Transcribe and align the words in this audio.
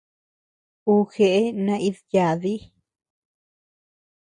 Ú 0.93 0.95
jeʼe 1.13 1.41
naíd-yádi. 1.65 2.55